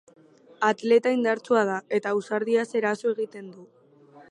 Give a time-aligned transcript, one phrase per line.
[0.69, 3.71] Atleta indartsua da, eta ausardiaz eraso egiten du.